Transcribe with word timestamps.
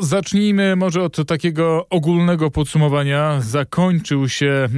zacznijmy 0.00 0.76
może 0.76 1.02
od 1.02 1.26
takiego 1.26 1.86
ogólnego 1.90 2.50
podsumowania. 2.50 3.40
Zakończył 3.40 4.28
się 4.28 4.68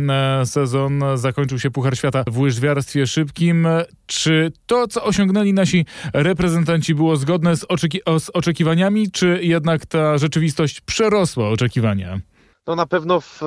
e, 0.41 0.47
sezon, 0.47 1.03
zakończył 1.15 1.59
się 1.59 1.71
Puchar 1.71 1.97
Świata 1.97 2.25
w 2.27 2.39
łyżwiarstwie 2.39 3.07
szybkim. 3.07 3.69
Czy 4.07 4.53
to, 4.67 4.89
co 4.89 5.05
osiągnęli 5.05 5.53
nasi 5.53 5.87
reprezentanci, 6.13 6.95
było 6.95 7.17
zgodne 7.17 7.57
z, 7.57 7.65
oczeki- 7.65 8.19
z 8.19 8.31
oczekiwaniami, 8.31 9.11
czy 9.11 9.39
jednak 9.43 9.87
ta 9.87 10.19
rzeczywistość 10.19 10.81
przerosła 10.81 11.49
oczekiwania? 11.49 12.21
No 12.69 12.77
na 12.77 12.87
pewno 12.87 13.21
w, 13.21 13.43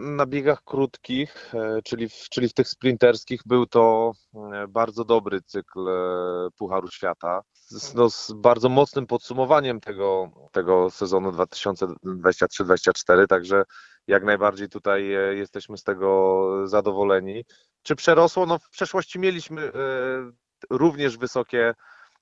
na 0.00 0.26
biegach 0.26 0.64
krótkich, 0.64 1.54
e, 1.54 1.82
czyli 1.82 2.08
w, 2.08 2.28
czyli 2.28 2.48
w 2.48 2.52
tych 2.52 2.68
sprinterskich, 2.68 3.40
był 3.46 3.66
to 3.66 4.12
e, 4.34 4.68
bardzo 4.68 5.04
dobry 5.04 5.42
cykl 5.42 5.88
e, 5.88 6.48
Pucharu 6.58 6.88
Świata. 6.88 7.40
Z, 7.52 7.94
no, 7.94 8.10
z 8.10 8.32
bardzo 8.32 8.68
mocnym 8.68 9.06
podsumowaniem 9.06 9.80
tego, 9.80 10.30
tego 10.52 10.90
sezonu 10.90 11.30
2023-2024, 11.30 13.26
także 13.26 13.62
jak 14.06 14.24
najbardziej 14.24 14.68
tutaj 14.68 15.06
jesteśmy 15.34 15.78
z 15.78 15.82
tego 15.82 16.46
zadowoleni. 16.64 17.44
Czy 17.82 17.96
przerosło? 17.96 18.46
No 18.46 18.58
w 18.58 18.70
przeszłości 18.70 19.18
mieliśmy 19.18 19.72
również 20.70 21.18
wysokie 21.18 21.74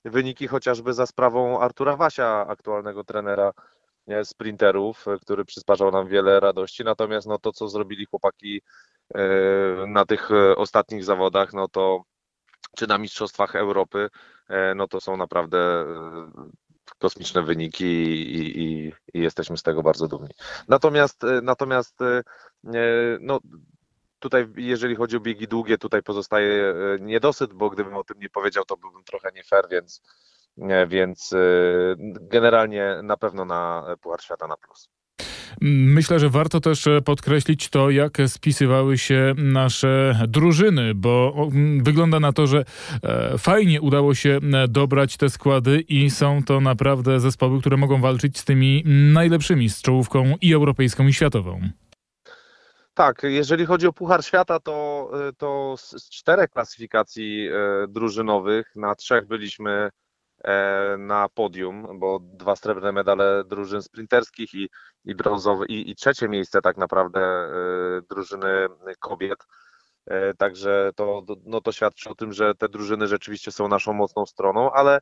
wyniki, 0.05 0.47
chociażby 0.47 0.93
za 0.93 1.05
sprawą 1.05 1.59
Artura 1.59 1.95
Wasia, 1.95 2.47
aktualnego 2.47 3.03
trenera 3.03 3.51
sprinterów, 4.23 5.07
e, 5.07 5.17
który 5.19 5.45
przysparzał 5.45 5.91
nam 5.91 6.07
wiele 6.07 6.39
radości. 6.39 6.83
Natomiast 6.83 7.27
no, 7.27 7.39
to, 7.39 7.51
co 7.51 7.67
zrobili 7.67 8.05
chłopaki 8.05 8.61
e, 9.15 9.21
na 9.87 10.05
tych 10.05 10.31
e, 10.31 10.55
ostatnich 10.55 11.03
zawodach, 11.03 11.53
no 11.53 11.67
to 11.67 12.03
czy 12.77 12.87
na 12.87 12.97
Mistrzostwach 12.97 13.55
Europy, 13.55 14.09
no 14.75 14.87
to 14.87 15.01
są 15.01 15.17
naprawdę 15.17 15.85
kosmiczne 16.99 17.43
wyniki 17.43 17.85
i, 17.85 18.61
i, 18.61 18.87
i, 19.13 19.19
jesteśmy 19.19 19.57
z 19.57 19.63
tego 19.63 19.83
bardzo 19.83 20.07
dumni. 20.07 20.29
Natomiast, 20.67 21.21
natomiast 21.41 21.99
no, 23.19 23.39
tutaj, 24.19 24.47
jeżeli 24.55 24.95
chodzi 24.95 25.17
o 25.17 25.19
biegi 25.19 25.47
długie, 25.47 25.77
tutaj 25.77 26.03
pozostaje 26.03 26.73
niedosyt, 26.99 27.53
bo 27.53 27.69
gdybym 27.69 27.97
o 27.97 28.03
tym 28.03 28.19
nie 28.19 28.29
powiedział, 28.29 28.65
to 28.65 28.77
byłbym 28.77 29.03
trochę 29.03 29.31
nie 29.35 29.43
fair, 29.43 29.69
więc 29.71 30.01
więc 30.87 31.33
y, 31.33 31.95
generalnie 32.21 32.95
na 33.03 33.17
pewno 33.17 33.45
na 33.45 33.83
Puchar 34.01 34.21
Świata 34.21 34.47
na 34.47 34.57
plus. 34.57 34.89
Myślę, 35.61 36.19
że 36.19 36.29
warto 36.29 36.59
też 36.59 36.85
podkreślić 37.05 37.69
to, 37.69 37.89
jak 37.89 38.17
spisywały 38.27 38.97
się 38.97 39.33
nasze 39.37 40.19
drużyny, 40.27 40.95
bo 40.95 41.47
wygląda 41.81 42.19
na 42.19 42.33
to, 42.33 42.47
że 42.47 42.63
e, 43.03 43.37
fajnie 43.37 43.81
udało 43.81 44.15
się 44.15 44.39
dobrać 44.69 45.17
te 45.17 45.29
składy 45.29 45.79
i 45.79 46.09
są 46.09 46.43
to 46.43 46.61
naprawdę 46.61 47.19
zespoły, 47.19 47.59
które 47.59 47.77
mogą 47.77 48.01
walczyć 48.01 48.37
z 48.37 48.45
tymi 48.45 48.83
najlepszymi, 49.13 49.69
z 49.69 49.81
czołówką 49.81 50.35
i 50.41 50.53
europejską, 50.53 51.07
i 51.07 51.13
światową. 51.13 51.61
Tak, 52.93 53.21
jeżeli 53.23 53.65
chodzi 53.65 53.87
o 53.87 53.93
Puchar 53.93 54.25
Świata, 54.25 54.59
to, 54.59 55.11
to 55.37 55.75
z 55.77 56.09
czterech 56.09 56.49
klasyfikacji 56.49 57.47
e, 57.47 57.87
drużynowych 57.87 58.71
na 58.75 58.95
trzech 58.95 59.27
byliśmy 59.27 59.89
E, 59.89 60.08
na 60.97 61.29
podium, 61.29 61.99
bo 61.99 62.19
dwa 62.21 62.55
srebrne 62.55 62.91
medale 62.91 63.43
drużyn 63.43 63.81
sprinterskich 63.81 64.53
i, 64.53 64.69
i 65.05 65.15
brązowe 65.15 65.65
i, 65.65 65.91
i 65.91 65.95
trzecie 65.95 66.29
miejsce 66.29 66.61
tak 66.61 66.77
naprawdę 66.77 67.19
e, 67.21 67.49
drużyny 68.09 68.67
kobiet. 68.99 69.39
E, 70.05 70.33
także 70.33 70.91
to, 70.95 71.23
no 71.45 71.61
to 71.61 71.71
świadczy 71.71 72.09
o 72.09 72.15
tym, 72.15 72.33
że 72.33 72.55
te 72.55 72.69
drużyny 72.69 73.07
rzeczywiście 73.07 73.51
są 73.51 73.67
naszą 73.67 73.93
mocną 73.93 74.25
stroną, 74.25 74.71
ale 74.71 74.99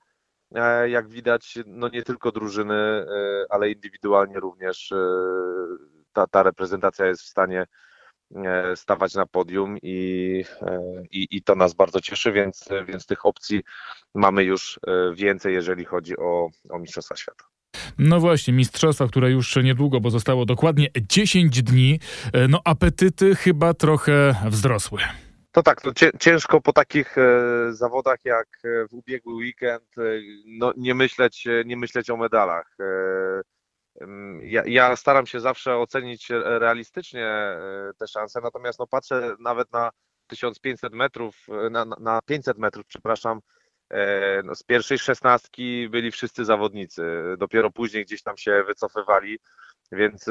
jak 0.88 1.09
widać, 1.09 1.59
no 1.65 1.89
nie 1.89 2.03
tylko 2.03 2.31
drużyny, 2.31 3.05
ale 3.49 3.69
indywidualnie 3.69 4.39
również 4.39 4.93
ta, 6.13 6.27
ta 6.27 6.43
reprezentacja 6.43 7.05
jest 7.05 7.21
w 7.21 7.30
stanie 7.30 7.61
E, 7.61 7.86
stawać 8.75 9.16
na 9.16 9.25
podium 9.25 9.78
i, 9.81 10.44
e, 10.61 10.80
i, 11.11 11.28
i 11.31 11.43
to 11.43 11.55
nas 11.55 11.73
bardzo 11.73 12.02
cieszy, 12.02 12.32
więc, 12.32 12.70
więc 12.88 13.05
tych 13.05 13.26
opcji 13.26 13.61
mamy 14.15 14.43
już 14.43 14.80
e, 14.88 15.14
więcej, 15.15 15.54
jeżeli 15.54 15.86
chodzi 15.86 16.17
o, 16.17 16.49
o 16.70 16.80
Mistrzostwa 16.80 17.16
Świata. 17.16 17.43
No 17.98 18.20
właśnie, 18.20 18.54
mistrzostwa, 18.54 19.08
które 19.08 19.32
już 19.32 19.55
niedługo, 19.55 19.99
bo 19.99 20.10
zostało 20.10 20.45
dokładnie 20.45 20.87
10 21.10 21.64
dni, 21.64 21.99
no 22.49 22.61
apetyty 22.66 23.36
chyba 23.36 23.73
trochę 23.73 24.36
wzrosły. 24.45 24.99
To 25.52 25.64
tak, 25.64 25.82
to 25.82 25.92
ciężko 26.20 26.61
po 26.61 26.73
takich 26.73 27.17
e, 27.17 27.23
zawodach 27.70 28.20
jak 28.26 28.48
w 28.64 28.93
ubiegły 28.93 29.33
weekend 29.33 29.83
e, 29.98 30.02
no, 30.45 30.73
nie, 30.77 30.95
myśleć, 30.95 31.48
nie 31.66 31.77
myśleć 31.77 32.10
o 32.10 32.17
medalach. 32.17 32.77
Ja, 34.41 34.63
ja, 34.65 34.95
staram 34.95 35.25
się 35.25 35.39
zawsze 35.39 35.77
ocenić 35.77 36.30
realistycznie 36.43 37.25
e, 37.25 37.91
te 37.97 38.08
szanse, 38.08 38.41
natomiast 38.41 38.80
no 38.80 38.87
patrzę 38.87 39.35
nawet 39.39 39.71
na 39.71 39.89
1500 40.27 40.93
metrów, 40.93 41.35
e, 41.49 41.69
na, 41.69 41.85
na 41.85 42.19
500 42.25 42.57
metrów, 42.57 42.86
przepraszam, 42.87 43.39
e, 43.89 44.41
no 44.43 44.55
z 44.55 44.63
pierwszej 44.63 44.99
szesnastki 44.99 45.89
byli 45.89 46.11
wszyscy 46.11 46.45
zawodnicy, 46.45 47.03
dopiero 47.37 47.71
później 47.71 48.05
gdzieś 48.05 48.23
tam 48.23 48.37
się 48.37 48.63
wycofywali, 48.67 49.39
więc 49.91 50.25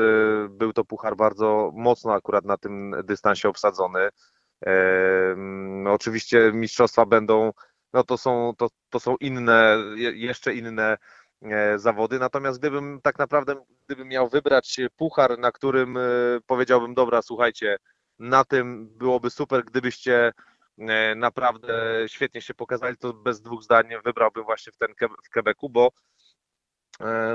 był 0.50 0.72
to 0.72 0.84
puchar 0.84 1.16
bardzo 1.16 1.72
mocno 1.75 2.12
akurat 2.12 2.44
na 2.44 2.56
tym 2.56 2.94
dystansie 3.05 3.49
obsadzony. 3.49 4.09
Oczywiście 5.87 6.50
mistrzostwa 6.55 7.06
będą, 7.06 7.53
no 7.93 8.05
to 8.05 8.19
są, 8.19 8.53
to, 8.59 8.69
to 8.91 9.00
są 9.00 9.16
inne, 9.21 9.76
jeszcze 10.15 10.55
inne 10.55 10.97
zawody. 11.77 12.19
Natomiast 12.19 12.59
gdybym 12.59 13.01
tak 13.03 13.19
naprawdę, 13.19 13.65
gdybym 13.87 14.09
miał 14.09 14.29
wybrać 14.29 14.81
puchar, 14.97 15.39
na 15.39 15.53
którym 15.53 15.97
e, 15.97 16.01
powiedziałbym, 16.47 16.95
dobra, 16.95 17.23
słuchajcie, 17.23 17.77
na 18.19 18.45
tym 18.45 18.89
byłoby 18.89 19.31
super, 19.31 19.65
gdybyście 19.65 20.33
e, 20.79 21.15
naprawdę 21.15 22.05
świetnie 22.07 22.41
się 22.43 22.55
pokazali, 22.55 22.97
to 22.97 23.13
bez 23.13 23.41
dwóch 23.41 23.63
zdań 23.63 23.89
wybrałbym 24.05 24.45
właśnie 24.45 24.73
w 24.73 24.77
ten 24.77 24.95
w 25.27 25.31
Quebecu, 25.31 25.69
bo 25.69 25.91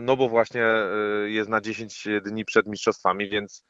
no 0.01 0.17
bo 0.17 0.29
właśnie 0.29 0.65
jest 1.25 1.49
na 1.49 1.61
10 1.61 2.07
dni 2.21 2.45
przed 2.45 2.67
mistrzostwami, 2.67 3.29
więc 3.29 3.65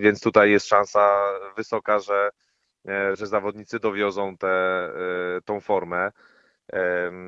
więc 0.00 0.20
tutaj 0.20 0.50
jest 0.50 0.66
szansa 0.66 1.24
wysoka, 1.56 1.98
że, 1.98 2.30
że 3.12 3.26
zawodnicy 3.26 3.80
dowiozą 3.80 4.36
tę 4.36 4.88
tą 5.44 5.60
formę. 5.60 6.10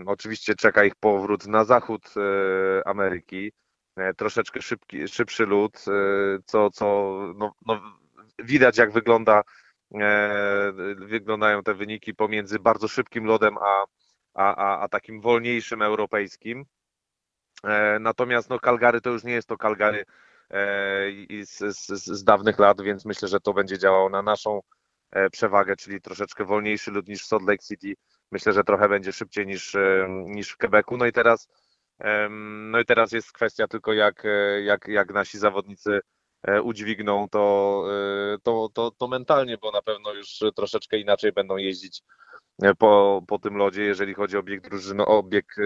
Oczywiście 0.06 0.54
czeka 0.54 0.84
ich 0.84 0.94
powrót 0.94 1.46
na 1.46 1.64
zachód 1.64 2.14
e, 2.16 2.88
Ameryki, 2.88 3.52
e, 3.96 4.14
troszeczkę 4.14 4.62
szybki, 4.62 5.08
szybszy 5.08 5.46
lód, 5.46 5.84
e, 5.88 5.92
co, 6.44 6.70
co 6.70 6.84
no, 7.36 7.52
no, 7.66 7.80
widać 8.38 8.78
jak 8.78 8.92
wygląda, 8.92 9.42
wyglądają 10.96 11.62
te 11.62 11.74
wyniki 11.74 12.14
pomiędzy 12.14 12.58
bardzo 12.58 12.88
szybkim 12.88 13.24
lodem 13.24 13.58
a, 13.58 13.84
a, 14.34 14.78
a, 14.80 14.88
takim 14.88 15.20
wolniejszym 15.20 15.82
europejskim. 15.82 16.64
Natomiast 18.00 18.50
no, 18.50 18.58
Calgary 18.58 19.00
to 19.00 19.10
już 19.10 19.24
nie 19.24 19.32
jest 19.32 19.48
to 19.48 19.56
Calgary 19.56 20.04
z, 21.44 21.76
z, 21.76 22.04
z 22.04 22.24
dawnych 22.24 22.58
lat, 22.58 22.80
więc 22.80 23.04
myślę, 23.04 23.28
że 23.28 23.40
to 23.40 23.52
będzie 23.52 23.78
działało 23.78 24.08
na 24.08 24.22
naszą 24.22 24.60
przewagę, 25.32 25.76
czyli 25.76 26.00
troszeczkę 26.00 26.44
wolniejszy 26.44 26.90
lód 26.90 27.08
niż 27.08 27.26
Salt 27.26 27.42
Lake 27.42 27.64
City 27.68 27.94
Myślę, 28.32 28.52
że 28.52 28.64
trochę 28.64 28.88
będzie 28.88 29.12
szybciej 29.12 29.46
niż, 29.46 29.76
niż 30.26 30.50
w 30.50 30.56
Quebecu. 30.56 30.96
No 30.96 31.06
i 31.06 31.12
teraz 31.12 31.48
no 32.70 32.80
i 32.80 32.84
teraz 32.84 33.12
jest 33.12 33.32
kwestia 33.32 33.68
tylko 33.68 33.92
jak, 33.92 34.24
e, 34.24 34.62
jak, 34.62 34.88
jak 34.88 35.12
nasi 35.12 35.38
zawodnicy 35.38 36.00
e, 36.42 36.62
udźwigną 36.62 37.28
to, 37.28 37.84
e, 38.34 38.38
to, 38.42 38.68
to, 38.74 38.90
to 38.90 39.08
mentalnie, 39.08 39.58
bo 39.58 39.70
na 39.70 39.82
pewno 39.82 40.12
już 40.12 40.38
troszeczkę 40.56 40.98
inaczej 40.98 41.32
będą 41.32 41.56
jeździć 41.56 42.02
po, 42.78 43.22
po 43.28 43.38
tym 43.38 43.56
lodzie, 43.56 43.82
jeżeli 43.82 44.14
chodzi 44.14 44.36
o 44.36 44.42
bieg 44.42 44.68
drużyny, 44.68 45.06
o 45.06 45.22
bieg 45.22 45.56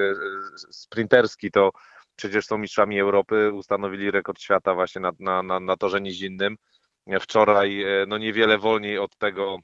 sprinterski, 0.70 1.50
to 1.50 1.70
przecież 2.16 2.46
są 2.46 2.58
mistrzami 2.58 3.00
Europy, 3.00 3.52
ustanowili 3.52 4.10
rekord 4.10 4.40
świata 4.40 4.74
właśnie 4.74 5.00
na, 5.00 5.12
na, 5.18 5.42
na, 5.42 5.60
na 5.60 5.76
torze 5.76 6.00
nizinnym. 6.00 6.56
Wczoraj 7.20 7.84
no 8.06 8.18
niewiele 8.18 8.58
wolniej 8.58 8.98
od 8.98 9.16
tego 9.16 9.58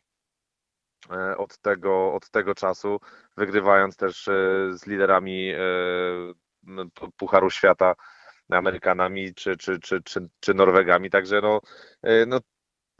E, 1.10 1.36
od 1.36 1.58
tego, 1.58 2.14
od 2.14 2.30
tego 2.30 2.54
czasu, 2.54 3.00
wygrywając 3.36 3.96
też 3.96 4.28
e, 4.28 4.32
z 4.72 4.86
liderami 4.86 5.50
e, 5.50 5.58
Pucharu 7.16 7.50
Świata, 7.50 7.94
Amerykanami 8.50 9.34
czy, 9.34 9.56
czy, 9.56 9.80
czy, 9.80 10.02
czy, 10.02 10.28
czy 10.40 10.54
Norwegami. 10.54 11.10
Także 11.10 11.40
no, 11.40 11.60
no 12.26 12.40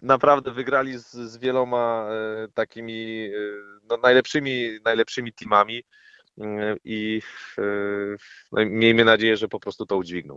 naprawdę 0.02 0.50
wygrali 0.50 0.98
z, 0.98 1.10
z 1.10 1.38
wieloma 1.38 2.08
takimi 2.54 3.30
no, 3.82 3.96
najlepszymi, 3.96 4.78
najlepszymi 4.84 5.32
teamami 5.32 5.82
i 6.84 7.22
no, 8.52 8.64
miejmy 8.66 9.04
nadzieję, 9.04 9.36
że 9.36 9.48
po 9.48 9.60
prostu 9.60 9.86
to 9.86 9.96
udźwigną. 9.96 10.32